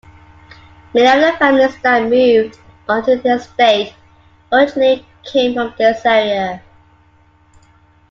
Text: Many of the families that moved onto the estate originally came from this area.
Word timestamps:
Many 0.95 1.05
of 1.25 1.33
the 1.33 1.37
families 1.37 1.77
that 1.83 2.09
moved 2.09 2.57
onto 2.89 3.21
the 3.21 3.35
estate 3.35 3.93
originally 4.51 5.05
came 5.31 5.53
from 5.53 5.75
this 5.77 6.03
area. 6.03 6.63